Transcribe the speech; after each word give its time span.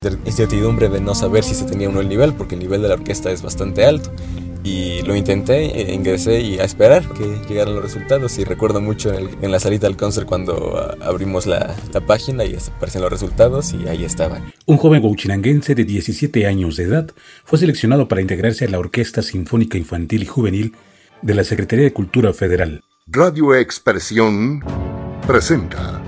incertidumbre 0.00 0.88
de 0.88 1.00
no 1.00 1.12
saber 1.12 1.42
si 1.42 1.56
se 1.56 1.64
tenía 1.64 1.88
uno 1.88 2.00
el 2.00 2.08
nivel, 2.08 2.32
porque 2.34 2.54
el 2.54 2.60
nivel 2.60 2.82
de 2.82 2.88
la 2.88 2.94
orquesta 2.94 3.32
es 3.32 3.42
bastante 3.42 3.84
alto. 3.84 4.12
Y 4.62 5.02
lo 5.02 5.16
intenté, 5.16 5.90
e 5.90 5.92
ingresé 5.92 6.40
y 6.40 6.58
a 6.58 6.64
esperar 6.64 7.08
que 7.14 7.40
llegaran 7.48 7.74
los 7.74 7.82
resultados. 7.82 8.38
Y 8.38 8.44
recuerdo 8.44 8.80
mucho 8.80 9.12
en, 9.12 9.50
la 9.50 9.58
salita 9.58 9.88
del 9.88 9.96
concert 9.96 10.26
cuando 10.26 10.76
ah, 10.76 10.96
abrimos 11.04 11.46
la, 11.46 11.74
página 12.06 12.44
y 12.44 12.54
aparecen 12.54 13.02
los 13.02 13.10
resultados 13.10 13.72
y 13.72 13.88
ahí 13.88 14.04
estaban. 14.04 14.52
Un 14.66 14.76
joven 14.76 15.02
guachinanguense 15.02 15.74
de 15.74 15.84
17 15.84 16.46
años 16.46 16.76
de 16.76 16.84
edad 16.84 17.10
fue 17.44 17.58
seleccionado 17.58 18.06
para 18.06 18.20
integrarse 18.20 18.66
a 18.66 18.68
la 18.68 18.78
Orquesta 18.78 19.22
Sinfónica 19.22 19.78
Infantil 19.78 20.22
y 20.22 20.26
Juvenil 20.26 20.76
de 21.22 21.34
la 21.34 21.42
Secretaría 21.42 21.84
de 21.84 21.92
Cultura 21.92 22.32
Federal. 22.32 22.82
Radio 23.08 23.54
Expresión 23.54 24.62
presenta 25.26 26.00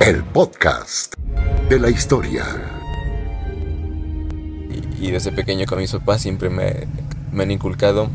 el 0.00 0.22
podcast 0.22 1.14
de 1.68 1.78
la 1.78 1.90
historia. 1.90 2.44
Y, 5.00 5.10
desde 5.10 5.32
pequeño 5.32 5.66
con 5.66 5.78
mis 5.78 5.92
papás 5.92 6.22
siempre 6.22 6.50
me, 6.50 6.86
han 7.40 7.50
inculcado 7.50 8.10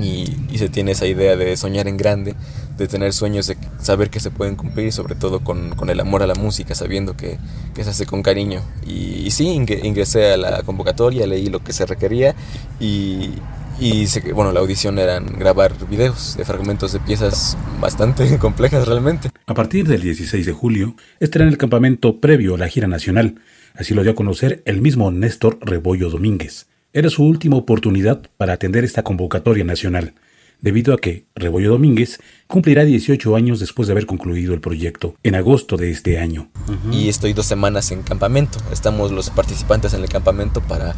y, 0.00 0.36
se 0.56 0.68
tiene 0.68 0.92
esa 0.92 1.06
idea 1.06 1.36
de 1.36 1.56
soñar 1.56 1.86
en 1.88 1.96
grande, 1.96 2.34
de 2.76 2.88
tener 2.88 3.12
sueños, 3.12 3.46
de 3.46 3.56
saber 3.80 4.10
que 4.10 4.20
se 4.20 4.30
pueden 4.30 4.56
cumplir, 4.56 4.92
sobre 4.92 5.14
todo 5.14 5.40
con, 5.40 5.74
el 5.88 6.00
amor 6.00 6.22
a 6.22 6.26
la 6.26 6.34
música, 6.34 6.74
sabiendo 6.74 7.16
que, 7.16 7.38
que 7.74 7.84
se 7.84 7.90
hace 7.90 8.06
con 8.06 8.22
cariño. 8.22 8.60
Y, 8.86 9.30
sí, 9.30 9.48
ingresé 9.48 10.32
a 10.32 10.36
la 10.36 10.62
convocatoria, 10.62 11.26
leí 11.26 11.48
lo 11.48 11.62
que 11.62 11.72
se 11.72 11.86
requería 11.86 12.34
y, 12.80 13.32
y 13.80 14.06
bueno, 14.32 14.50
la 14.52 14.60
audición 14.60 14.98
eran 14.98 15.38
grabar 15.38 15.72
videos 15.88 16.36
de 16.36 16.44
fragmentos 16.44 16.92
de 16.92 16.98
piezas 16.98 17.56
bastante 17.80 18.38
complejas 18.40 18.88
realmente. 18.88 19.30
A 19.46 19.54
partir 19.54 19.86
del 19.86 20.02
16 20.02 20.44
de 20.44 20.52
julio, 20.52 20.96
estará 21.20 21.44
en 21.44 21.50
el 21.50 21.58
campamento 21.58 22.20
previo 22.20 22.56
a 22.56 22.58
la 22.58 22.68
gira 22.68 22.88
nacional. 22.88 23.36
Así 23.74 23.94
lo 23.94 24.02
dio 24.02 24.12
a 24.12 24.16
conocer 24.16 24.62
el 24.64 24.80
mismo 24.80 25.12
Néstor 25.12 25.58
Rebollo 25.60 26.10
Domínguez. 26.10 26.66
Era 26.92 27.08
su 27.08 27.24
última 27.24 27.56
oportunidad 27.56 28.22
para 28.36 28.54
atender 28.54 28.82
esta 28.82 29.04
convocatoria 29.04 29.62
nacional, 29.62 30.14
debido 30.60 30.92
a 30.92 30.98
que 30.98 31.26
Rebollo 31.36 31.70
Domínguez 31.70 32.18
cumplirá 32.48 32.84
18 32.84 33.36
años 33.36 33.60
después 33.60 33.86
de 33.86 33.92
haber 33.92 34.06
concluido 34.06 34.54
el 34.54 34.60
proyecto, 34.60 35.14
en 35.22 35.36
agosto 35.36 35.76
de 35.76 35.92
este 35.92 36.18
año. 36.18 36.50
Y 36.90 37.08
estoy 37.08 37.32
dos 37.32 37.46
semanas 37.46 37.92
en 37.92 38.02
campamento. 38.02 38.58
Estamos 38.72 39.12
los 39.12 39.30
participantes 39.30 39.94
en 39.94 40.02
el 40.02 40.08
campamento 40.08 40.60
para 40.62 40.90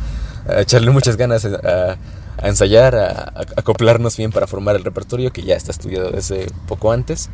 eh, 0.49 0.61
echarle 0.61 0.91
muchas 0.91 1.19
ganas 1.19 1.45
a 1.45 1.99
a 2.43 2.49
ensayar, 2.49 2.95
a, 2.95 3.33
acoplarnos 3.57 4.17
bien 4.17 4.33
para 4.33 4.47
formar 4.47 4.77
el 4.77 4.85
repertorio 4.85 5.33
que 5.33 5.43
ya 5.43 5.57
está 5.57 5.73
estudiado 5.73 6.11
desde 6.11 6.47
poco 6.67 6.93
antes. 6.93 7.31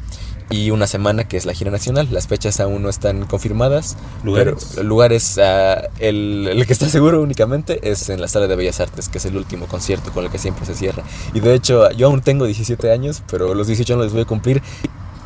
Y 0.49 0.71
una 0.71 0.87
semana 0.87 1.27
que 1.27 1.37
es 1.37 1.45
la 1.45 1.55
gira 1.55 1.73
nacional. 1.73 2.07
Las 2.13 2.29
fechas 2.29 2.61
aún 2.61 2.83
no 2.83 2.89
están 2.89 3.27
confirmadas. 3.27 3.97
¿Lugares? 4.23 4.77
lugares, 4.77 5.39
ah, 5.39 5.89
el, 5.99 6.49
el, 6.49 6.67
que 6.67 6.73
está 6.73 6.89
seguro 6.91 7.21
únicamente 7.21 7.91
es 7.91 8.09
en 8.11 8.21
la 8.21 8.29
Sala 8.29 8.47
de 8.47 8.55
Bellas 8.55 8.79
Artes, 8.81 9.09
que 9.09 9.19
es 9.19 9.25
el 9.25 9.37
último 9.37 9.67
concierto 9.67 10.13
con 10.13 10.25
el 10.25 10.31
que 10.31 10.39
siempre 10.39 10.65
se 10.65 10.75
cierra. 10.75 11.03
Y 11.35 11.41
de 11.41 11.55
hecho, 11.55 11.91
yo 11.93 12.07
aún 12.07 12.21
tengo 12.21 12.45
17 12.45 12.93
años, 12.93 13.23
pero 13.29 13.55
los 13.55 13.67
18 13.67 13.97
no 13.97 14.05
los 14.05 14.13
voy 14.13 14.23
a 14.23 14.27
cumplir 14.27 14.63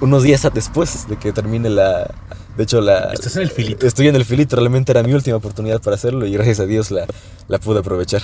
unos 0.01 0.23
días 0.23 0.49
después 0.55 1.07
de 1.09 1.17
que 1.17 1.33
termine 1.33 1.69
la, 1.69 2.11
de 2.57 2.65
hecho, 2.65 2.81
la. 2.81 3.13
Estás 3.13 3.37
en 3.37 3.43
el 3.43 3.51
filito. 3.51 3.87
Estoy 3.87 4.09
en 4.09 4.17
el 4.17 4.25
filito, 4.25 4.57
realmente 4.57 4.93
era 4.93 5.03
mi 5.03 5.13
última 5.13 5.37
oportunidad 5.37 5.81
para 5.81 5.97
hacerlo 5.97 6.27
y 6.27 6.33
gracias 6.33 6.61
a 6.61 6.67
Dios 6.67 6.91
la, 6.91 7.07
la 7.49 7.59
pude 7.59 7.81
aprovechar. 7.81 8.23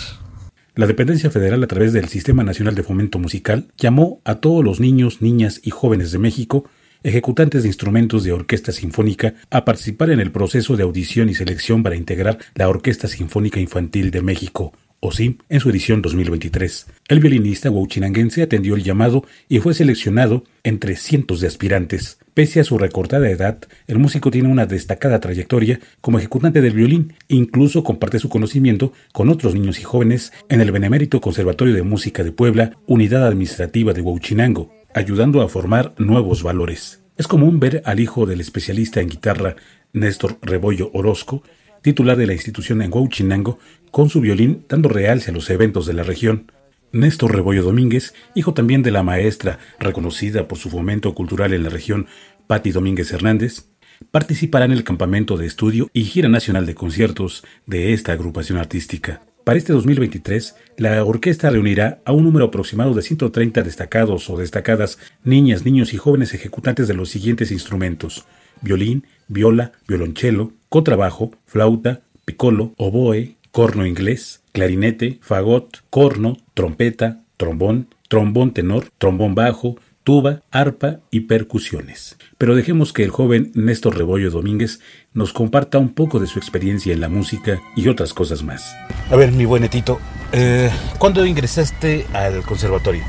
La 0.76 0.86
dependencia 0.86 1.30
federal 1.30 1.64
a 1.64 1.66
través 1.66 1.94
del 1.94 2.08
Sistema 2.08 2.44
Nacional 2.44 2.74
de 2.74 2.82
Fomento 2.82 3.18
Musical 3.18 3.68
llamó 3.78 4.20
a 4.26 4.34
todos 4.34 4.62
los 4.62 4.78
niños, 4.78 5.22
niñas 5.22 5.58
y 5.64 5.70
jóvenes 5.70 6.12
de 6.12 6.18
México, 6.18 6.68
ejecutantes 7.02 7.62
de 7.62 7.70
instrumentos 7.70 8.24
de 8.24 8.32
orquesta 8.32 8.72
sinfónica, 8.72 9.32
a 9.48 9.64
participar 9.64 10.10
en 10.10 10.20
el 10.20 10.32
proceso 10.32 10.76
de 10.76 10.82
audición 10.82 11.30
y 11.30 11.34
selección 11.34 11.82
para 11.82 11.96
integrar 11.96 12.36
la 12.54 12.68
Orquesta 12.68 13.08
Sinfónica 13.08 13.58
Infantil 13.58 14.10
de 14.10 14.20
México, 14.20 14.74
OSIM, 15.00 15.38
en 15.48 15.60
su 15.60 15.70
edición 15.70 16.02
2023. 16.02 16.86
El 17.08 17.20
violinista 17.20 17.70
huachinanguense 17.70 18.42
atendió 18.42 18.74
el 18.74 18.82
llamado 18.82 19.24
y 19.48 19.58
fue 19.60 19.74
seleccionado 19.74 20.44
entre 20.64 20.96
cientos 20.96 21.40
de 21.40 21.48
aspirantes. 21.48 22.18
Pese 22.34 22.60
a 22.60 22.64
su 22.64 22.76
recortada 22.76 23.30
edad, 23.30 23.58
el 23.86 23.98
músico 23.98 24.30
tiene 24.30 24.48
una 24.48 24.66
destacada 24.66 25.20
trayectoria 25.20 25.80
como 26.00 26.18
ejecutante 26.18 26.60
del 26.60 26.74
violín 26.74 27.14
incluso 27.28 27.84
comparte 27.84 28.18
su 28.18 28.28
conocimiento 28.28 28.92
con 29.12 29.28
otros 29.28 29.54
niños 29.54 29.80
y 29.80 29.84
jóvenes 29.84 30.32
en 30.48 30.60
el 30.60 30.72
Benemérito 30.72 31.20
Conservatorio 31.20 31.74
de 31.74 31.82
Música 31.82 32.24
de 32.24 32.32
Puebla, 32.32 32.72
unidad 32.86 33.26
administrativa 33.26 33.92
de 33.92 34.02
Huachinango, 34.02 34.72
ayudando 34.94 35.42
a 35.42 35.48
formar 35.48 35.94
nuevos 35.98 36.42
valores. 36.42 37.02
Es 37.16 37.26
común 37.26 37.60
ver 37.60 37.82
al 37.86 38.00
hijo 38.00 38.26
del 38.26 38.40
especialista 38.40 39.00
en 39.00 39.08
guitarra 39.08 39.56
Néstor 39.94 40.38
Rebollo 40.42 40.90
Orozco, 40.92 41.42
titular 41.86 42.16
de 42.16 42.26
la 42.26 42.32
institución 42.32 42.82
en 42.82 42.92
Huachinango, 42.92 43.60
con 43.92 44.08
su 44.08 44.20
violín 44.20 44.64
dando 44.68 44.88
realce 44.88 45.30
a 45.30 45.34
los 45.34 45.48
eventos 45.50 45.86
de 45.86 45.92
la 45.92 46.02
región. 46.02 46.50
Néstor 46.90 47.32
Rebollo 47.32 47.62
Domínguez, 47.62 48.12
hijo 48.34 48.54
también 48.54 48.82
de 48.82 48.90
la 48.90 49.04
maestra 49.04 49.60
reconocida 49.78 50.48
por 50.48 50.58
su 50.58 50.68
fomento 50.68 51.14
cultural 51.14 51.52
en 51.52 51.62
la 51.62 51.68
región, 51.68 52.08
Patti 52.48 52.72
Domínguez 52.72 53.12
Hernández, 53.12 53.66
participará 54.10 54.64
en 54.64 54.72
el 54.72 54.82
campamento 54.82 55.36
de 55.36 55.46
estudio 55.46 55.88
y 55.92 56.02
gira 56.02 56.28
nacional 56.28 56.66
de 56.66 56.74
conciertos 56.74 57.44
de 57.66 57.92
esta 57.92 58.10
agrupación 58.14 58.58
artística. 58.58 59.22
Para 59.44 59.56
este 59.56 59.72
2023, 59.72 60.56
la 60.78 61.04
orquesta 61.04 61.50
reunirá 61.50 62.00
a 62.04 62.10
un 62.10 62.24
número 62.24 62.46
aproximado 62.46 62.94
de 62.94 63.02
130 63.02 63.62
destacados 63.62 64.28
o 64.28 64.36
destacadas 64.36 64.98
niñas, 65.22 65.64
niños 65.64 65.94
y 65.94 65.98
jóvenes 65.98 66.34
ejecutantes 66.34 66.88
de 66.88 66.94
los 66.94 67.10
siguientes 67.10 67.52
instrumentos: 67.52 68.26
violín, 68.60 69.06
viola, 69.28 69.70
violonchelo, 69.86 70.52
contrabajo, 70.68 71.32
flauta, 71.46 72.00
piccolo, 72.24 72.72
oboe, 72.76 73.36
corno 73.50 73.86
inglés, 73.86 74.42
clarinete, 74.52 75.18
fagot, 75.22 75.82
corno, 75.90 76.36
trompeta, 76.54 77.22
trombón, 77.36 77.88
trombón 78.08 78.52
tenor, 78.52 78.88
trombón 78.98 79.34
bajo, 79.34 79.76
tuba, 80.06 80.42
arpa 80.52 81.00
y 81.10 81.20
percusiones. 81.20 82.16
Pero 82.38 82.54
dejemos 82.54 82.92
que 82.92 83.02
el 83.02 83.10
joven 83.10 83.50
Néstor 83.54 83.98
Rebollo 83.98 84.30
Domínguez 84.30 84.78
nos 85.12 85.32
comparta 85.32 85.78
un 85.78 85.94
poco 85.94 86.20
de 86.20 86.28
su 86.28 86.38
experiencia 86.38 86.92
en 86.92 87.00
la 87.00 87.08
música 87.08 87.60
y 87.74 87.88
otras 87.88 88.14
cosas 88.14 88.44
más. 88.44 88.76
A 89.10 89.16
ver, 89.16 89.32
mi 89.32 89.46
buenetito, 89.46 89.98
eh, 90.32 90.70
¿cuándo 90.98 91.26
ingresaste 91.26 92.06
al 92.12 92.42
conservatorio? 92.42 93.02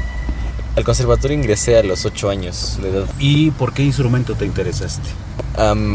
Al 0.75 0.83
conservatorio 0.83 1.37
ingresé 1.37 1.77
a 1.77 1.83
los 1.83 2.05
8 2.05 2.29
años 2.29 2.79
de 2.81 2.89
edad. 2.89 3.05
¿Y 3.19 3.51
por 3.51 3.73
qué 3.73 3.83
instrumento 3.83 4.35
te 4.35 4.45
interesaste? 4.45 5.09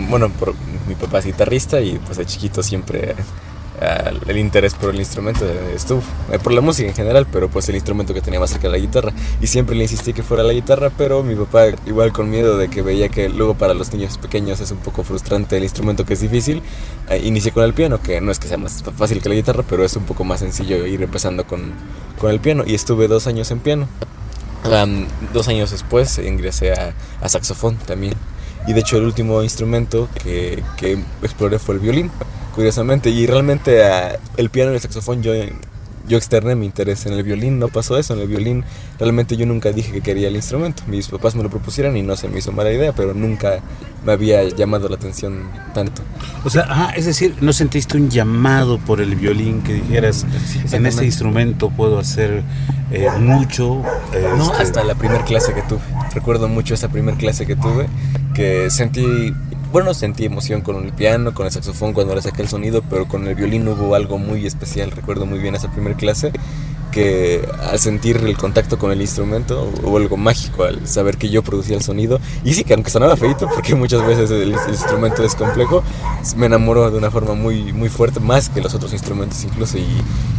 bueno, 0.09 0.29
por, 0.31 0.55
mi 0.92 1.00
papá 1.00 1.19
es 1.20 1.26
guitarrista 1.26 1.80
y 1.80 1.98
pues 1.98 2.19
de 2.19 2.26
chiquito 2.26 2.62
siempre 2.62 3.14
el 4.28 4.38
interés 4.38 4.75
por 4.75 4.91
el 4.91 5.00
instrumento 5.00 5.44
estuvo, 5.75 6.03
eh, 6.30 6.38
por 6.38 6.53
la 6.53 6.60
música 6.60 6.88
en 6.88 6.94
general, 6.94 7.26
pero 7.30 7.48
pues 7.48 7.69
el 7.69 7.75
instrumento 7.75 8.14
que 8.14 8.20
tenía 8.20 8.38
más 8.38 8.50
cerca 8.50 8.69
de 8.69 8.72
la 8.72 8.78
guitarra. 8.78 9.12
Y 9.41 9.47
siempre 9.48 9.75
le 9.75 9.82
insistí 9.82 10.12
que 10.12 10.22
fuera 10.22 10.42
la 10.42 10.52
guitarra, 10.52 10.91
pero 10.97 11.22
mi 11.22 11.34
papá 11.34 11.66
igual 11.86 12.12
con 12.12 12.31
miedo 12.31 12.56
de 12.58 12.69
que 12.69 12.82
veía 12.82 13.08
que 13.08 13.28
luego 13.28 13.54
para 13.54 13.75
los 13.75 13.92
niños 13.92 14.19
pequeños 14.19 14.60
es 14.60 14.70
un 14.70 14.78
poco 14.78 15.02
frustrante 15.02 15.56
el 15.56 15.64
instrumento 15.64 16.04
que 16.04 16.14
es 16.14 16.20
difícil, 16.20 16.62
eh, 17.08 17.20
inicié 17.25 17.50
con 17.52 17.64
el 17.64 17.75
piano, 17.75 18.00
que 18.00 18.20
no 18.20 18.31
es 18.31 18.38
que 18.38 18.47
sea 18.47 18.58
más 18.58 18.84
fácil 18.97 19.20
que 19.20 19.28
la 19.28 19.34
guitarra, 19.34 19.64
pero 19.69 19.84
es 19.84 19.97
un 19.97 20.04
poco 20.04 20.22
más 20.25 20.41
sencillo 20.41 20.86
ir 20.86 21.02
empezando 21.02 21.44
con, 21.44 21.72
con 22.19 22.31
el 22.31 22.41
piano. 22.41 22.64
Y 22.66 22.75
estuve 22.75 23.08
dos 23.08 23.26
años 23.26 23.50
en 23.50 23.60
piano. 23.60 23.88
dos 25.32 25.48
años 25.48 25.72
después 25.72 26.19
ingresé 26.19 26.72
a, 26.72 26.94
a 27.20 27.28
saxofón 27.28 27.76
también. 27.78 28.14
Y 28.67 28.73
de 28.73 28.81
hecho 28.81 28.97
el 28.97 29.05
último 29.05 29.43
instrumento 29.43 30.09
que, 30.23 30.62
que 30.77 30.99
exploré 31.23 31.59
fue 31.59 31.75
el 31.75 31.81
violín 31.81 32.11
curiosamente. 32.55 33.11
Y 33.11 33.27
realmente 33.27 33.84
ah, 33.84 34.19
el 34.37 34.50
piano 34.50 34.73
y 34.73 34.77
el 34.77 34.81
saxofón 34.81 35.23
yo, 35.23 35.33
yo 36.06 36.18
externé 36.18 36.54
mi 36.54 36.66
interés 36.66 37.06
en 37.06 37.12
el 37.12 37.22
violín, 37.22 37.58
no 37.58 37.68
pasó 37.68 37.98
eso, 37.98 38.14
en 38.14 38.20
el 38.20 38.28
violín 38.28 38.64
realmente 38.98 39.36
yo 39.36 39.46
nunca 39.46 39.72
dije 39.72 39.92
que 39.92 40.00
quería 40.00 40.28
el 40.28 40.36
instrumento. 40.36 40.82
Mis 40.86 41.08
papás 41.08 41.34
me 41.34 41.42
lo 41.42 41.50
propusieron 41.50 41.96
y 41.96 42.02
no 42.02 42.16
se 42.16 42.28
me 42.28 42.38
hizo 42.38 42.52
mala 42.52 42.72
idea, 42.72 42.92
pero 42.92 43.14
nunca 43.14 43.60
me 44.04 44.12
había 44.12 44.42
llamado 44.48 44.88
la 44.88 44.96
atención 44.96 45.48
tanto. 45.74 46.02
O 46.44 46.50
sea, 46.50 46.66
ah, 46.68 46.92
es 46.96 47.06
decir, 47.06 47.36
¿no 47.40 47.52
sentiste 47.52 47.96
un 47.96 48.10
llamado 48.10 48.78
por 48.78 49.00
el 49.00 49.14
violín 49.14 49.62
que 49.62 49.75
dijeras, 49.75 50.26
en 50.72 50.87
este 50.87 51.04
instrumento 51.04 51.70
puedo 51.70 51.99
hacer 51.99 52.43
eh, 52.90 53.08
mucho? 53.19 53.82
no, 54.37 54.50
este 54.52 54.62
hasta 54.62 54.84
la 54.84 54.94
primera 54.94 55.25
clase 55.25 55.55
que 55.55 55.62
tuve. 55.62 55.81
Recuerdo 56.14 56.48
mucho 56.48 56.75
esa 56.75 56.88
primera 56.88 57.16
clase 57.16 57.46
que 57.46 57.56
tuve, 57.56 57.87
que 58.34 58.70
sentí 58.70 59.32
bueno, 59.72 59.94
sentí 59.94 60.26
emoción 60.26 60.60
con 60.60 60.84
el 60.84 60.92
piano, 60.92 61.32
con 61.32 61.46
el 61.46 61.52
saxofón 61.52 61.94
cuando 61.94 62.14
le 62.14 62.20
saqué 62.22 62.42
el 62.42 62.48
sonido, 62.48 62.82
pero 62.82 63.08
con 63.08 63.26
el 63.26 63.34
violín 63.34 63.66
hubo 63.66 63.94
algo 63.94 64.19
muy 64.19 64.46
especial. 64.46 64.90
Recuerdo 64.90 65.24
muy 65.24 65.38
bien 65.38 65.54
esa 65.54 65.72
primera 65.72 65.96
clase 65.96 66.30
que 66.93 67.49
al 67.69 67.79
sentir 67.81 68.19
el 68.19 68.37
contacto 68.37 68.79
con 68.79 68.93
el 68.93 69.00
instrumento 69.00 69.73
hubo 69.83 69.97
algo 69.97 70.17
mágico 70.17 70.65
al 70.65 70.87
saber 70.87 71.17
que 71.17 71.29
yo 71.29 71.43
producía 71.43 71.77
el 71.77 71.83
sonido. 71.83 72.21
Y 72.44 72.55
sí, 72.55 72.62
que 72.62 72.75
aunque 72.75 72.91
sonaba 72.91 73.17
feito, 73.17 73.49
porque 73.53 73.75
muchas 73.75 74.06
veces 74.06 74.31
el, 74.31 74.53
instrumento 74.69 75.25
es 75.25 75.35
complejo, 75.35 75.83
me 76.37 76.47
enamoró 76.47 76.91
de 76.91 76.99
una 76.99 77.11
forma 77.11 77.35
muy, 77.35 77.73
muy 77.73 77.89
fuerte, 77.89 78.21
más 78.21 78.49
que 78.49 78.61
los 78.61 78.75
otros 78.75 78.93
instrumentos 78.93 79.43
incluso. 79.43 79.79
Y, 79.79 79.87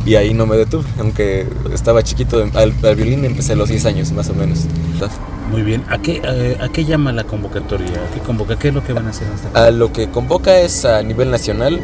y 0.05 0.15
ahí 0.15 0.33
no 0.33 0.45
me 0.45 0.55
detuve, 0.55 0.85
aunque 0.99 1.47
estaba 1.73 2.03
chiquito, 2.03 2.41
al, 2.53 2.73
al 2.83 2.95
violín 2.95 3.25
empecé 3.25 3.53
a 3.53 3.55
los 3.55 3.67
10 3.67 3.85
años 3.87 4.11
más 4.11 4.29
o 4.29 4.33
menos. 4.33 4.59
Muy 5.49 5.61
bien. 5.61 5.83
¿A 5.89 5.97
qué, 5.99 6.21
eh, 6.23 6.57
¿A 6.61 6.69
qué 6.69 6.85
llama 6.85 7.11
la 7.11 7.25
convocatoria? 7.25 7.87
¿A 7.87 8.13
qué 8.13 8.19
convoca? 8.21 8.57
¿Qué 8.57 8.69
es 8.69 8.73
lo 8.73 8.83
que 8.83 8.93
van 8.93 9.07
a 9.07 9.09
hacer? 9.09 9.27
A 9.53 9.71
lo 9.71 9.91
que 9.91 10.09
convoca 10.09 10.59
es 10.59 10.85
a 10.85 11.01
nivel 11.03 11.29
nacional 11.29 11.79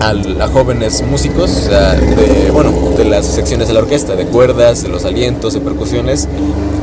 a, 0.00 0.48
jóvenes 0.48 1.02
músicos, 1.02 1.66
de, 1.66 2.50
bueno, 2.50 2.72
de 2.96 3.04
las 3.04 3.26
secciones 3.26 3.68
de 3.68 3.74
la 3.74 3.80
orquesta, 3.80 4.16
de 4.16 4.24
cuerdas, 4.24 4.82
de 4.82 4.88
los 4.88 5.04
alientos, 5.04 5.52
de 5.52 5.60
percusiones, 5.60 6.26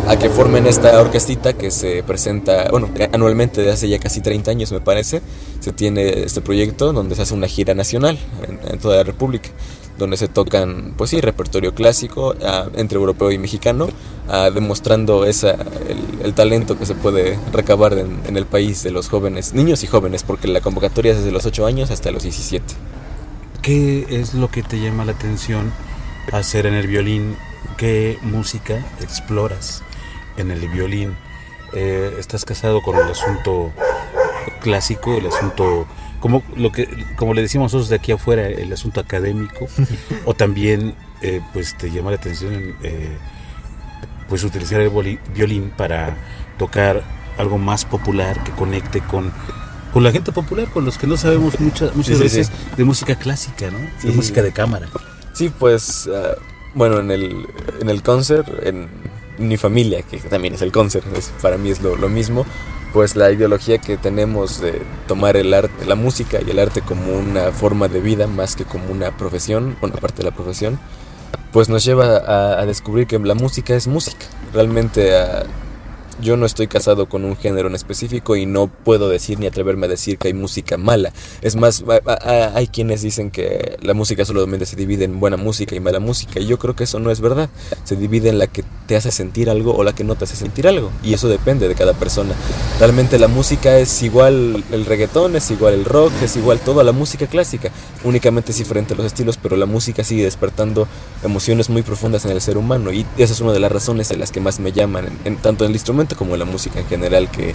a 0.08 0.18
que 0.18 0.30
formen 0.30 0.68
esta 0.68 1.02
orquestita 1.02 1.54
que 1.54 1.72
se 1.72 2.04
presenta, 2.04 2.70
bueno, 2.70 2.90
anualmente 3.12 3.62
de 3.62 3.72
hace 3.72 3.90
ya 3.90 4.00
casi 4.00 4.22
30 4.22 4.52
años 4.52 4.72
me 4.72 4.82
parece, 4.82 5.22
se 5.60 5.74
tiene 5.74 6.24
este 6.24 6.42
proyecto 6.42 6.94
donde 6.94 7.16
se 7.16 7.24
hace 7.24 7.34
una 7.34 7.48
gira 7.48 7.74
nacional 7.74 8.20
en, 8.48 8.80
toda 8.80 8.98
la 8.98 9.04
República 9.04 9.50
donde 9.98 10.16
se 10.16 10.28
tocan, 10.28 10.94
pues 10.96 11.10
sí, 11.10 11.20
repertorio 11.20 11.74
clásico 11.74 12.36
entre 12.76 13.00
europeo 13.00 13.32
y 13.32 13.40
mexicano, 13.40 13.88
demostrando 14.54 15.26
esa, 15.26 15.58
el, 16.24 16.36
talento 16.36 16.78
que 16.78 16.86
se 16.86 16.94
puede 16.94 17.40
recabar 17.52 17.94
en, 17.94 18.20
en, 18.28 18.38
el 18.38 18.46
país 18.46 18.84
de 18.84 18.92
los 18.92 19.10
jóvenes, 19.10 19.56
niños 19.56 19.84
y 19.84 19.88
jóvenes, 19.88 20.22
porque 20.22 20.48
la 20.48 20.62
convocatoria 20.62 21.14
es 21.14 21.18
desde 21.18 21.32
los 21.32 21.48
8 21.48 21.66
años 21.66 21.90
hasta 21.90 22.12
los 22.12 22.22
17. 22.22 22.76
¿Qué 23.68 24.06
es 24.10 24.34
lo 24.34 24.50
que 24.50 24.64
te 24.64 24.80
llama 24.80 25.04
la 25.04 25.12
atención 25.12 25.74
hacer 26.32 26.68
en 26.68 26.74
el 26.74 26.88
violín? 26.88 27.36
¿Qué 27.76 28.18
música 28.22 28.76
exploras 29.02 29.84
en 30.38 30.52
el 30.52 30.70
violín? 30.70 31.18
Eh, 31.74 32.16
¿Estás 32.18 32.46
casado 32.46 32.82
con 32.82 32.96
el 32.96 33.12
asunto 33.12 33.74
clásico, 34.62 35.18
el 35.18 35.28
asunto 35.28 35.86
como 36.22 36.44
lo 36.56 36.72
que 36.72 36.88
como 37.18 37.34
le 37.34 37.42
decimos 37.42 37.74
nosotros 37.74 37.90
de 37.90 37.98
aquí 37.98 38.14
afuera 38.14 38.48
el 38.48 38.72
asunto 38.72 39.02
académico 39.02 39.68
o 40.26 40.34
también 40.34 40.96
eh, 41.22 41.42
pues 41.52 41.76
te 41.76 41.92
llama 41.92 42.12
la 42.12 42.16
atención 42.16 42.74
eh, 42.84 43.18
pues 44.30 44.46
utilizar 44.46 44.80
el 44.80 45.20
violín 45.36 45.74
para 45.76 46.16
tocar 46.58 47.04
algo 47.38 47.58
más 47.58 47.84
popular 47.84 48.42
que 48.46 48.52
conecte 48.54 49.02
con 49.02 49.34
con 49.98 50.04
la 50.04 50.12
gente 50.12 50.32
popular, 50.32 50.68
con 50.68 50.86
los 50.86 50.96
que 51.00 51.08
no 51.08 51.18
sabemos 51.18 51.60
muchas 51.60 51.96
muchas 51.96 52.20
veces 52.20 52.52
de 52.78 52.84
música 52.84 53.16
clásica, 53.16 53.72
¿no? 53.72 53.80
de 54.04 54.16
música 54.16 54.44
de 54.44 54.52
cámara. 54.52 54.88
Sí, 55.34 55.50
pues, 55.50 56.08
ah, 56.14 56.36
bueno, 56.76 57.00
en 57.00 57.10
el, 57.10 57.48
en 57.82 57.90
el 57.90 58.04
concert, 58.04 58.48
en 58.62 58.90
mi 59.40 59.58
familia, 59.58 60.04
que 60.04 60.20
también 60.20 60.54
es 60.54 60.62
el 60.62 60.72
concert, 60.72 61.04
para 61.42 61.58
mí 61.58 61.72
es 61.72 61.82
lo, 61.82 61.96
lo, 61.96 62.10
mismo, 62.10 62.46
pues 62.94 63.16
la 63.16 63.32
ideología 63.32 63.80
que 63.80 63.98
tenemos 63.98 64.62
de 64.62 64.84
tomar 65.08 65.36
el 65.36 65.52
arte, 65.52 65.88
la 65.88 65.96
música 65.96 66.38
y 66.46 66.52
el 66.52 66.60
arte 66.60 66.82
como 66.82 67.18
una 67.18 67.52
forma 67.52 67.88
de 67.88 68.00
vida 68.00 68.28
más 68.28 68.56
que 68.56 68.66
como 68.66 68.92
una 68.92 69.18
profesión, 69.18 69.78
una 69.82 69.96
parte 69.96 70.18
de 70.18 70.26
la 70.26 70.36
profesión, 70.36 70.80
pues 71.52 71.70
nos 71.70 71.84
lleva 71.84 72.18
a, 72.18 72.62
a 72.62 72.66
descubrir 72.68 73.08
que 73.08 73.18
la 73.18 73.34
música 73.34 73.76
es 73.76 73.88
música. 73.88 74.28
Realmente 74.54 75.18
a 75.18 75.44
yo 76.22 76.38
no 76.38 76.46
estoy 76.46 76.68
casado 76.68 77.08
con 77.08 77.26
un 77.26 77.36
género 77.36 77.68
en 77.68 77.76
específico 77.76 78.36
y 78.36 78.46
no 78.46 78.68
puedo 78.68 79.10
decir 79.10 79.40
ni 79.40 79.48
atreverme 79.48 79.86
a 79.86 79.90
decir 79.90 80.18
que 80.18 80.30
hay 80.30 80.34
música 80.34 80.78
mala. 80.78 81.14
Es 81.42 81.56
más, 81.56 81.84
hay 82.26 82.68
quienes 82.68 83.02
dicen 83.02 83.32
que 83.32 83.78
la 83.82 83.94
música 83.94 84.26
solamente 84.26 84.66
se 84.66 84.76
divide 84.76 85.06
en 85.06 85.20
buena 85.20 85.38
música 85.38 85.76
y 85.76 85.80
mala 85.80 86.00
música. 86.00 86.40
Y 86.40 86.48
yo 86.48 86.58
creo 86.58 86.76
que 86.76 86.86
eso 86.86 87.00
no 87.00 87.12
es 87.12 87.22
verdad. 87.22 87.50
Se 87.84 87.96
divide 87.96 88.30
en 88.30 88.40
la 88.40 88.48
que 88.48 88.64
te 88.88 88.96
hace 88.96 89.12
sentir 89.12 89.50
algo 89.50 89.76
o 89.76 89.84
la 89.84 89.94
que 89.94 90.04
no 90.04 90.16
te 90.16 90.24
hace 90.24 90.36
sentir 90.36 90.68
algo. 90.68 90.92
Y 91.04 91.14
eso 91.14 91.28
depende 91.28 91.68
de 91.68 91.76
cada 91.76 91.94
persona. 91.94 92.34
Realmente 92.80 93.20
la 93.20 93.28
música 93.28 93.78
es 93.78 94.02
igual 94.02 94.64
el 94.72 94.86
reggaetón, 94.86 95.36
es 95.36 95.52
igual 95.52 95.74
el 95.74 95.86
rock, 95.86 96.14
es 96.24 96.36
igual 96.36 96.60
toda 96.60 96.84
la 96.84 96.92
música 96.92 97.28
clásica. 97.28 97.70
Únicamente 98.04 98.52
es 98.52 98.58
diferente 98.58 98.96
los 98.96 99.06
estilos, 99.06 99.38
pero 99.38 99.56
la 99.56 99.66
música 99.66 100.04
sigue 100.04 100.24
despertando 100.24 100.88
emociones 101.24 101.70
muy 101.70 101.84
profundas 101.84 102.26
en 102.26 102.32
el 102.32 102.42
ser 102.42 102.58
humano. 102.58 102.92
Y 102.92 103.06
esa 103.18 103.34
es 103.34 103.42
una 103.42 103.54
de 103.54 103.60
las 103.60 103.72
razones 103.72 104.10
de 104.10 104.18
las 104.18 104.32
que 104.32 104.40
más 104.40 104.60
me 104.60 104.72
llaman, 104.72 105.10
en, 105.26 105.38
tanto 105.38 105.66
en 105.66 105.72
el 105.72 105.76
instrumento 105.76 106.07
como 106.16 106.38
la 106.38 106.46
música 106.46 106.80
en 106.80 106.88
general, 106.88 107.30
que, 107.30 107.54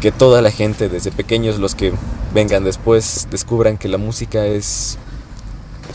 que 0.00 0.12
toda 0.12 0.42
la 0.42 0.50
gente, 0.50 0.88
desde 0.88 1.12
pequeños, 1.12 1.58
los 1.58 1.74
que 1.74 1.92
vengan 2.34 2.64
después, 2.64 3.28
descubran 3.30 3.78
que 3.78 3.88
la 3.88 3.98
música 3.98 4.46
es, 4.46 4.98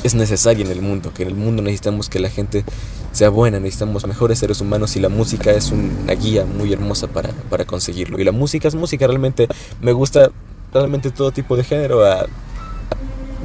es 0.03 0.15
necesaria 0.15 0.63
en 0.63 0.71
el 0.71 0.81
mundo, 0.81 1.11
que 1.13 1.23
en 1.23 1.29
el 1.29 1.35
mundo 1.35 1.61
necesitamos 1.61 2.09
que 2.09 2.19
la 2.19 2.29
gente 2.29 2.63
sea 3.11 3.29
buena, 3.29 3.59
necesitamos 3.59 4.05
mejores 4.05 4.39
seres 4.39 4.61
humanos 4.61 4.95
y 4.95 4.99
la 4.99 5.09
música 5.09 5.51
es 5.51 5.71
una 5.71 6.13
guía 6.13 6.45
muy 6.45 6.71
hermosa 6.71 7.07
para, 7.07 7.31
para 7.49 7.65
conseguirlo. 7.65 8.19
Y 8.19 8.23
la 8.23 8.31
música 8.31 8.67
es 8.67 8.75
música, 8.75 9.07
realmente 9.07 9.47
me 9.81 9.91
gusta 9.91 10.31
realmente 10.73 11.09
todo 11.11 11.31
tipo 11.31 11.55
de 11.57 11.63
género. 11.63 12.03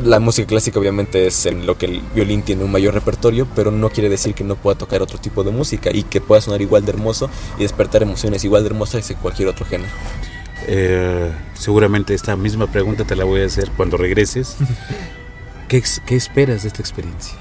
La 0.02 0.20
música 0.20 0.46
clásica 0.48 0.78
obviamente 0.78 1.26
es 1.26 1.46
en 1.46 1.66
lo 1.66 1.76
que 1.76 1.86
el 1.86 2.00
violín 2.14 2.42
tiene 2.42 2.64
un 2.64 2.70
mayor 2.70 2.94
repertorio, 2.94 3.46
pero 3.54 3.70
no 3.70 3.90
quiere 3.90 4.08
decir 4.08 4.34
que 4.34 4.44
no 4.44 4.56
pueda 4.56 4.78
tocar 4.78 5.02
otro 5.02 5.18
tipo 5.18 5.44
de 5.44 5.50
música 5.50 5.90
y 5.92 6.02
que 6.04 6.20
pueda 6.20 6.40
sonar 6.40 6.62
igual 6.62 6.84
de 6.84 6.92
hermoso 6.92 7.28
y 7.58 7.62
despertar 7.62 8.02
emociones 8.02 8.44
igual 8.44 8.62
de 8.62 8.70
hermosas 8.70 9.06
que 9.06 9.14
cualquier 9.14 9.48
otro 9.48 9.66
género. 9.66 9.90
Eh, 10.66 11.30
seguramente 11.54 12.14
esta 12.14 12.36
misma 12.36 12.68
pregunta 12.68 13.04
te 13.04 13.16
la 13.16 13.24
voy 13.24 13.42
a 13.42 13.46
hacer 13.46 13.70
cuando 13.76 13.96
regreses. 13.96 14.56
¿Qué, 15.68 15.82
qué 16.06 16.16
esperas 16.16 16.62
de 16.62 16.68
esta 16.68 16.80
experiencia? 16.80 17.36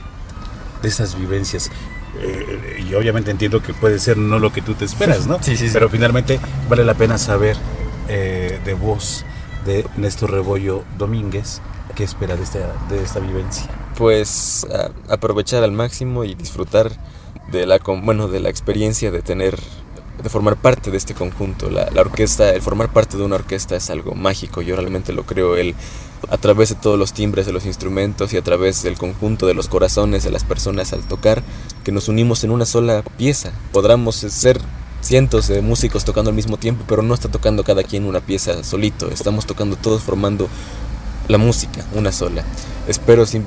De 0.82 0.90
estas 0.90 1.18
vivencias. 1.18 1.70
Eh, 2.20 2.86
y 2.90 2.94
obviamente 2.94 3.32
entiendo 3.32 3.62
que 3.62 3.74
puede 3.74 3.98
ser 4.00 4.18
no 4.18 4.40
lo 4.40 4.52
que 4.52 4.62
tú 4.62 4.74
te 4.74 4.86
esperas, 4.86 5.28
¿no? 5.28 5.40
sí, 5.44 5.56
sí, 5.56 5.70
Pero 5.72 5.90
finalmente 5.90 6.40
vale 6.70 6.84
la 6.84 6.96
pena 6.96 7.18
saber 7.18 7.56
eh, 8.10 8.60
de 8.66 8.74
voz 8.74 9.26
de 9.66 9.86
Néstor 9.96 10.32
Rebollo 10.32 10.84
Domínguez 10.98 11.62
¿Qué 11.96 12.04
espera 12.04 12.36
de 12.36 12.44
esta, 12.44 12.60
de 12.90 13.04
esta 13.04 13.20
vivencia? 13.20 13.68
Pues 13.98 14.66
aprovechar 15.10 15.64
al 15.64 15.72
máximo 15.72 16.24
y 16.24 16.36
disfrutar 16.36 16.92
de 17.52 17.66
la, 17.66 17.80
bueno, 17.80 18.28
de 18.28 18.40
la 18.40 18.50
experiencia 18.50 19.12
de 19.12 19.22
tener 19.22 19.60
de 20.22 20.30
formar 20.30 20.56
parte 20.56 20.92
de 20.92 20.98
este 20.98 21.14
conjunto. 21.14 21.70
La, 21.70 21.90
la, 21.90 22.02
orquesta, 22.02 22.54
el 22.54 22.62
formar 22.62 22.94
parte 22.94 23.18
de 23.18 23.24
una 23.24 23.36
orquesta 23.36 23.76
es 23.76 23.90
algo 23.90 24.14
mágico, 24.14 24.62
yo 24.62 24.76
realmente 24.76 25.14
lo 25.14 25.24
creo. 25.24 25.58
El, 25.58 25.76
a 26.30 26.38
través 26.38 26.70
de 26.70 26.76
todos 26.76 27.00
los 27.00 27.14
timbres 27.14 27.46
de 27.46 27.54
los 27.54 27.66
instrumentos 27.66 28.32
y 28.34 28.38
a 28.38 28.44
través 28.44 28.84
del 28.84 28.98
conjunto 28.98 29.48
de 29.48 29.54
los 29.54 29.68
corazones 29.68 30.24
de 30.24 30.32
las 30.32 30.44
personas 30.44 30.94
al 30.94 31.02
tocar, 31.02 31.42
que 31.84 31.92
nos 31.92 32.08
unimos 32.08 32.44
en 32.44 32.52
una 32.52 32.66
sola 32.66 33.04
pieza. 33.18 33.52
Podremos 33.72 34.16
ser 34.16 34.60
cientos 35.02 35.48
de 35.48 35.62
músicos 35.62 36.06
tocando 36.06 36.30
al 36.30 36.36
mismo 36.36 36.58
tiempo, 36.58 36.84
pero 36.88 37.02
no 37.02 37.14
está 37.14 37.30
tocando 37.30 37.64
cada 37.64 37.84
quien 37.84 38.06
una 38.06 38.22
pieza 38.22 38.64
solito, 38.64 39.10
estamos 39.10 39.48
tocando 39.48 39.76
todos 39.76 40.04
formando 40.04 40.48
la 41.32 41.38
música, 41.38 41.84
una 41.96 42.12
sola. 42.12 42.44
Espero 42.88 43.26
sí, 43.26 43.42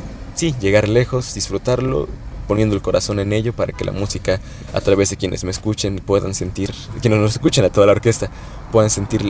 llegar 0.60 0.88
lejos, 0.88 1.34
disfrutarlo, 1.34 2.08
poniendo 2.48 2.74
el 2.74 2.82
corazón 2.82 3.20
en 3.20 3.32
ello 3.32 3.52
para 3.52 3.72
que 3.72 3.84
la 3.84 3.92
música, 3.92 4.40
a 4.72 4.80
través 4.80 5.10
de 5.10 5.16
quienes 5.16 5.44
me 5.44 5.50
escuchen, 5.50 6.00
puedan 6.04 6.34
sentir, 6.34 6.72
quienes 7.00 7.20
nos 7.20 7.32
escuchen 7.32 7.64
a 7.64 7.70
toda 7.70 7.86
la 7.86 7.92
orquesta, 7.92 8.30
puedan 8.72 8.90
sentir 8.90 9.22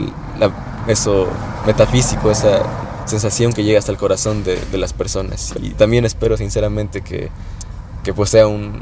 eso 0.87 1.27
metafísico, 1.65 2.31
esa 2.31 2.63
sensación 3.05 3.53
que 3.53 3.63
llega 3.63 3.79
hasta 3.79 3.91
el 3.91 3.97
corazón 3.97 4.43
de, 4.43 4.57
de 4.71 4.77
las 4.77 4.93
personas. 4.93 5.53
Y 5.61 5.71
también 5.71 6.05
espero 6.05 6.37
sinceramente 6.37 7.01
que, 7.01 7.29
que 8.03 8.13
pues 8.13 8.29
sea 8.29 8.47
un, 8.47 8.81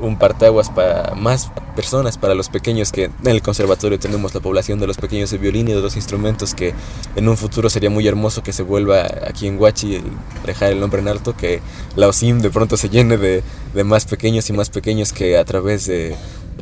un 0.00 0.18
partaguas 0.18 0.70
para 0.70 1.14
más 1.14 1.50
personas, 1.76 2.18
para 2.18 2.34
los 2.34 2.48
pequeños 2.48 2.92
que 2.92 3.04
en 3.04 3.12
el 3.26 3.42
conservatorio 3.42 3.98
tenemos 3.98 4.34
la 4.34 4.40
población 4.40 4.80
de 4.80 4.86
los 4.86 4.96
pequeños 4.96 5.30
de 5.30 5.38
violín 5.38 5.68
y 5.68 5.72
de 5.72 5.80
los 5.80 5.96
instrumentos 5.96 6.54
que 6.54 6.74
en 7.16 7.28
un 7.28 7.36
futuro 7.36 7.70
sería 7.70 7.90
muy 7.90 8.06
hermoso 8.06 8.42
que 8.42 8.52
se 8.52 8.62
vuelva 8.62 9.06
aquí 9.26 9.46
en 9.46 9.60
Huachi 9.60 10.02
dejar 10.46 10.72
el 10.72 10.80
nombre 10.80 11.00
en 11.00 11.08
alto, 11.08 11.36
que 11.36 11.60
la 11.96 12.08
OSIM 12.08 12.40
de 12.40 12.50
pronto 12.50 12.76
se 12.76 12.88
llene 12.88 13.16
de, 13.16 13.42
de 13.74 13.84
más 13.84 14.06
pequeños 14.06 14.48
y 14.50 14.52
más 14.52 14.70
pequeños 14.70 15.12
que 15.12 15.38
a 15.38 15.44
través 15.44 15.86
de, 15.86 16.16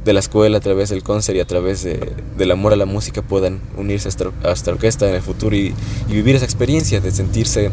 de 0.04 0.12
la 0.12 0.21
escuela, 0.21 0.59
a 0.59 0.61
través 0.61 0.88
del 0.88 1.02
concert 1.02 1.37
y 1.37 1.40
a 1.40 1.47
través 1.47 1.83
de, 1.83 2.12
del 2.37 2.50
amor 2.50 2.73
a 2.73 2.76
la 2.76 2.87
música 2.87 3.23
puedan 3.23 3.61
unirse 3.76 4.09
a 4.09 4.50
esta, 4.52 4.71
orquesta 4.71 5.09
en 5.09 5.14
el 5.14 5.23
futuro 5.23 5.54
y 5.54 5.75
vivir 6.09 6.37
esa 6.37 6.45
experiencia 6.45 7.00
de 7.00 7.11
sentirse 7.11 7.71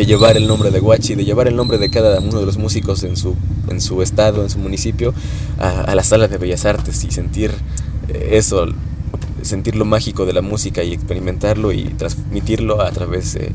de 0.00 0.06
llevar 0.06 0.38
el 0.38 0.46
nombre 0.48 0.70
de 0.70 0.80
Guachi, 0.80 1.14
de 1.14 1.26
llevar 1.26 1.46
el 1.46 1.54
nombre 1.54 1.76
de 1.76 1.90
cada 1.90 2.20
uno 2.20 2.40
de 2.40 2.46
los 2.46 2.56
músicos 2.56 3.02
en 3.02 3.18
su, 3.18 3.36
en 3.68 3.82
su 3.82 4.00
estado, 4.00 4.42
en 4.42 4.48
su 4.48 4.58
municipio, 4.58 5.12
a, 5.58 5.94
la 5.94 6.02
sala 6.02 6.26
de 6.26 6.38
bellas 6.38 6.64
artes 6.64 7.04
y 7.04 7.10
sentir 7.10 7.50
eh, 8.08 8.30
eso, 8.32 8.66
sentir 9.42 9.76
lo 9.76 9.84
mágico 9.84 10.24
de 10.24 10.32
la 10.32 10.40
música 10.40 10.82
y 10.82 10.94
experimentarlo 10.94 11.70
y 11.70 11.84
transmitirlo 11.98 12.80
a 12.80 12.90
través 12.92 13.34
de, 13.34 13.52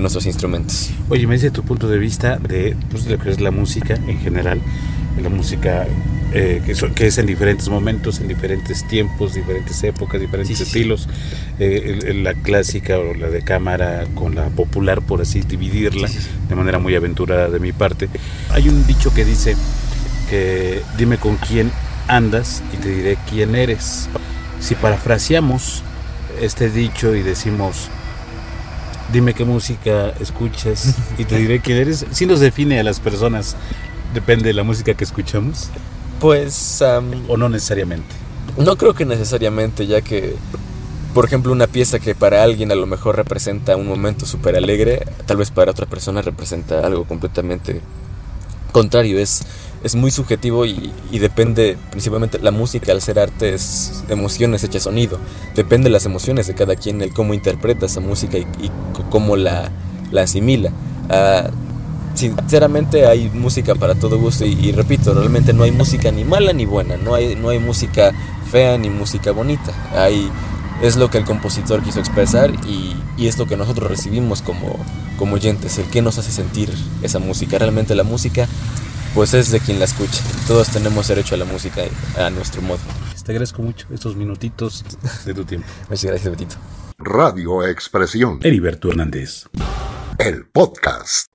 nuestros 0.00 0.26
instrumentos. 0.26 0.90
Oye, 1.08 1.26
me 1.26 1.36
dice 1.36 1.50
tu 1.50 1.62
punto 1.62 1.88
de 1.88 1.96
vista 1.96 2.36
de, 2.36 2.76
pues, 2.90 3.06
de 3.06 3.16
lo 3.16 3.18
que 3.18 3.30
es 3.30 3.40
la 3.40 3.50
música 3.50 3.94
en 3.94 4.18
general, 4.18 4.60
la 5.18 5.30
música 5.30 5.86
eh, 6.32 6.62
que, 6.64 7.06
es 7.06 7.18
en 7.18 7.26
diferentes 7.26 7.68
momentos, 7.68 8.20
en 8.20 8.28
diferentes 8.28 8.86
tiempos, 8.86 9.34
diferentes 9.34 9.82
épocas, 9.82 10.20
diferentes 10.20 10.60
estilos. 10.60 11.08
Eh, 11.58 12.12
la 12.22 12.34
clásica 12.34 12.98
o 12.98 13.14
la 13.14 13.28
de 13.28 13.42
cámara 13.42 14.06
con 14.14 14.34
la 14.34 14.48
popular, 14.48 15.02
por 15.02 15.20
así 15.20 15.40
dividirla, 15.40 16.08
de 16.48 16.54
manera 16.54 16.78
muy 16.78 16.94
aventurada 16.94 17.48
de 17.48 17.58
mi 17.58 17.72
parte. 17.72 18.08
Hay 18.50 18.68
un 18.68 18.86
dicho 18.86 19.12
que 19.12 19.24
dice 19.24 19.56
que 20.28 20.80
dime 20.96 21.18
con 21.18 21.36
quién 21.36 21.72
andas 22.06 22.62
y 22.72 22.76
te 22.76 22.88
diré 22.88 23.18
quién 23.28 23.54
eres. 23.54 24.08
Si 24.60 24.74
parafraseamos 24.74 25.82
este 26.40 26.70
dicho 26.70 27.14
y 27.14 27.22
decimos 27.22 27.88
dime 29.12 29.34
qué 29.34 29.44
música 29.44 30.10
escuchas 30.20 30.94
y 31.18 31.24
te 31.24 31.36
diré 31.36 31.60
quién 31.60 31.78
eres, 31.78 32.06
si 32.12 32.26
nos 32.26 32.40
define 32.40 32.78
a 32.78 32.84
las 32.84 33.00
personas, 33.00 33.56
depende 34.14 34.44
de 34.44 34.54
la 34.54 34.62
música 34.62 34.94
que 34.94 35.04
escuchamos. 35.04 35.70
Pues... 36.20 36.82
¿O 37.28 37.36
no 37.36 37.48
necesariamente? 37.48 38.14
No 38.56 38.76
creo 38.76 38.94
que 38.94 39.04
necesariamente, 39.04 39.86
ya 39.86 40.02
que 40.02 40.36
por 41.14 41.24
ejemplo, 41.24 41.50
una 41.50 41.66
pieza 41.66 41.98
que 41.98 42.14
para 42.14 42.42
alguien 42.44 42.70
a 42.70 42.76
lo 42.76 42.86
mejor 42.86 43.16
representa 43.16 43.76
un 43.76 43.88
momento 43.88 44.26
súper 44.26 44.56
alegre, 44.56 45.04
tal 45.26 45.38
vez 45.38 45.50
para 45.50 45.72
otra 45.72 45.86
persona 45.86 46.22
representa 46.22 46.86
algo 46.86 47.04
completamente 47.04 47.80
contrario. 48.70 49.18
Es, 49.18 49.42
es 49.82 49.96
muy 49.96 50.12
subjetivo 50.12 50.66
y, 50.66 50.92
depende 51.10 51.76
principalmente 51.90 52.38
la 52.38 52.52
música 52.52 52.92
al 52.92 53.02
ser 53.02 53.18
arte 53.18 53.54
es 53.54 54.04
emociones 54.08 54.62
hechas 54.62 54.82
sonido 54.84 55.18
depende 55.54 55.84
de 55.84 55.92
las 55.92 56.06
emociones 56.06 56.46
de 56.46 56.54
cada 56.54 56.76
quien 56.76 57.00
el 57.00 57.12
cómo 57.12 57.34
interpreta 57.34 57.86
esa 57.86 58.00
música 58.00 58.38
y, 58.38 58.46
cómo 59.10 59.36
la, 59.36 59.70
la 60.10 60.22
asimila 60.22 60.70
ah, 61.08 61.50
sinceramente 62.20 63.06
hay 63.06 63.30
música 63.30 63.74
para 63.74 63.94
todo 63.94 64.18
gusto 64.18 64.44
y, 64.44 64.72
repito 64.72 65.14
realmente 65.14 65.52
no 65.52 65.64
hay 65.64 65.72
música 65.72 66.10
ni 66.10 66.24
mala 66.24 66.52
ni 66.52 66.66
buena 66.66 66.96
no 66.96 67.14
hay 67.14 67.34
no 67.34 67.48
hay 67.48 67.58
música 67.58 68.12
fea 68.50 68.78
ni 68.78 68.90
música 68.90 69.32
bonita 69.32 69.72
hay 69.92 70.30
es 70.82 70.96
lo 70.96 71.10
que 71.10 71.18
el 71.18 71.24
compositor 71.24 71.82
quiso 71.82 72.00
expresar 72.00 72.52
y, 72.66 72.96
y, 73.16 73.26
es 73.26 73.38
lo 73.38 73.46
que 73.46 73.56
nosotros 73.56 73.90
recibimos 73.90 74.40
como, 74.40 74.78
como 75.18 75.34
oyentes, 75.34 75.76
el 75.76 75.84
que 75.90 76.00
nos 76.00 76.16
hace 76.16 76.32
sentir 76.32 76.70
esa 77.02 77.18
música. 77.18 77.58
Realmente 77.58 77.94
la 77.94 78.02
música 78.02 78.48
pues 79.14 79.34
es 79.34 79.50
de 79.50 79.60
quien 79.60 79.78
la 79.78 79.84
escucha. 79.84 80.22
Todos 80.46 80.70
tenemos 80.70 81.08
derecho 81.08 81.34
a 81.34 81.38
la 81.38 81.44
música 81.44 81.82
a 82.16 82.30
nuestro 82.30 82.62
modo. 82.62 82.78
Te 83.30 83.32
agradezco 83.32 83.62
mucho 83.62 83.86
estos 83.92 84.16
minutitos 84.16 84.84
de 85.24 85.34
tu 85.34 85.44
tiempo. 85.44 85.68
Muchas 85.88 86.04
gracias, 86.04 86.30
Betito. 86.30 86.56
Radio 86.98 87.64
Expresión. 87.64 88.40
Heriberto 88.42 88.88
Hernández. 88.88 89.44
El 90.18 90.46
podcast. 90.46 91.29